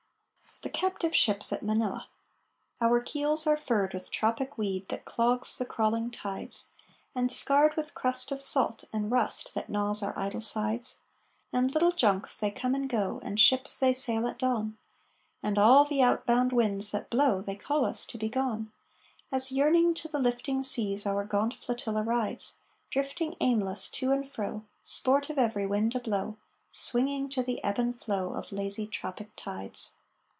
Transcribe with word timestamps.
THE 0.63 0.69
CAPTIVE 0.69 1.15
SHIPS 1.15 1.51
AT 1.53 1.63
MANILA 1.63 2.07
Our 2.79 2.99
keels 3.01 3.47
are 3.47 3.57
furred 3.57 3.95
with 3.95 4.11
tropic 4.11 4.59
weed 4.59 4.87
that 4.89 5.05
clogs 5.05 5.57
the 5.57 5.65
crawling 5.65 6.11
tides 6.11 6.69
And 7.15 7.31
scarred 7.31 7.75
with 7.75 7.95
crust 7.95 8.31
of 8.31 8.43
salt 8.43 8.83
and 8.93 9.09
rust 9.09 9.55
that 9.55 9.69
gnaws 9.69 10.03
our 10.03 10.13
idle 10.17 10.41
sides; 10.41 10.99
And 11.51 11.73
little 11.73 11.91
junks 11.91 12.37
they 12.37 12.51
come 12.51 12.75
and 12.75 12.87
go, 12.87 13.19
and 13.23 13.39
ships 13.39 13.79
they 13.79 13.91
sail 13.91 14.27
at 14.27 14.37
dawn; 14.37 14.77
And 15.41 15.57
all 15.57 15.83
the 15.83 16.03
outbound 16.03 16.51
winds 16.53 16.91
that 16.91 17.09
blow 17.09 17.41
they 17.41 17.55
call 17.55 17.83
us 17.83 18.05
to 18.05 18.19
be 18.19 18.29
gone, 18.29 18.71
As 19.31 19.51
yearning 19.51 19.95
to 19.95 20.07
the 20.07 20.19
lifting 20.19 20.61
seas 20.61 21.07
our 21.07 21.25
gaunt 21.25 21.55
flotilla 21.55 22.03
rides, 22.03 22.57
Drifting 22.91 23.33
aimless 23.39 23.87
to 23.89 24.11
and 24.11 24.29
fro, 24.29 24.63
Sport 24.83 25.31
of 25.31 25.39
every 25.39 25.65
wind 25.65 25.95
a 25.95 25.99
blow, 25.99 26.37
Swinging 26.71 27.29
to 27.29 27.41
the 27.41 27.63
ebb 27.63 27.79
and 27.79 27.99
flow 27.99 28.33
Of 28.33 28.51
lazy 28.51 28.85
tropic 28.85 29.31
tides. 29.35 29.93